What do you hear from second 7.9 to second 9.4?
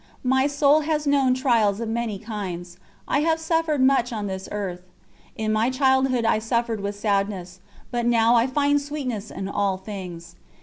but now I find sweetness